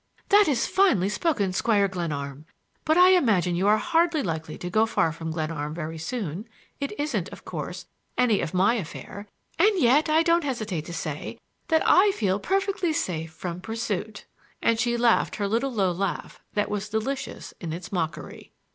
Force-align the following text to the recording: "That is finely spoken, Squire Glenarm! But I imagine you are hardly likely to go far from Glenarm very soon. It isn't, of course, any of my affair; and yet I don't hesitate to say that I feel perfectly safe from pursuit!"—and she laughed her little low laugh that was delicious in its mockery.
"That 0.29 0.47
is 0.47 0.65
finely 0.65 1.09
spoken, 1.09 1.53
Squire 1.53 1.87
Glenarm! 1.87 2.47
But 2.85 2.97
I 2.97 3.09
imagine 3.11 3.55
you 3.55 3.67
are 3.67 3.77
hardly 3.77 4.23
likely 4.23 4.57
to 4.57 4.69
go 4.71 4.87
far 4.87 5.11
from 5.11 5.29
Glenarm 5.29 5.75
very 5.75 5.99
soon. 5.99 6.49
It 6.79 6.99
isn't, 6.99 7.29
of 7.29 7.45
course, 7.45 7.85
any 8.17 8.41
of 8.41 8.51
my 8.51 8.73
affair; 8.73 9.27
and 9.59 9.79
yet 9.79 10.09
I 10.09 10.23
don't 10.23 10.43
hesitate 10.43 10.85
to 10.85 10.91
say 10.93 11.37
that 11.67 11.83
I 11.87 12.13
feel 12.13 12.39
perfectly 12.39 12.93
safe 12.93 13.31
from 13.31 13.61
pursuit!"—and 13.61 14.79
she 14.79 14.97
laughed 14.97 15.35
her 15.35 15.47
little 15.47 15.71
low 15.71 15.91
laugh 15.91 16.39
that 16.55 16.71
was 16.71 16.89
delicious 16.89 17.53
in 17.59 17.71
its 17.71 17.91
mockery. 17.91 18.51